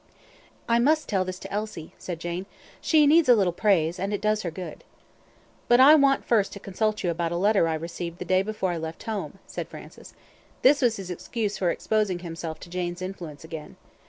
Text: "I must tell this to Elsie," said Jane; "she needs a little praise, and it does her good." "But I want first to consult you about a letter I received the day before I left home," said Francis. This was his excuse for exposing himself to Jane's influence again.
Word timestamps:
"I 0.67 0.79
must 0.79 1.07
tell 1.07 1.23
this 1.23 1.37
to 1.37 1.51
Elsie," 1.53 1.93
said 1.99 2.19
Jane; 2.19 2.47
"she 2.81 3.05
needs 3.05 3.29
a 3.29 3.35
little 3.35 3.53
praise, 3.53 3.99
and 3.99 4.11
it 4.11 4.19
does 4.19 4.41
her 4.41 4.49
good." 4.49 4.83
"But 5.67 5.79
I 5.79 5.93
want 5.93 6.25
first 6.25 6.51
to 6.53 6.59
consult 6.59 7.03
you 7.03 7.11
about 7.11 7.31
a 7.31 7.37
letter 7.37 7.67
I 7.67 7.75
received 7.75 8.17
the 8.17 8.25
day 8.25 8.41
before 8.41 8.71
I 8.71 8.77
left 8.77 9.03
home," 9.03 9.37
said 9.45 9.67
Francis. 9.67 10.15
This 10.63 10.81
was 10.81 10.95
his 10.95 11.11
excuse 11.11 11.59
for 11.59 11.69
exposing 11.69 12.17
himself 12.25 12.59
to 12.61 12.69
Jane's 12.71 13.03
influence 13.03 13.43
again. 13.43 13.75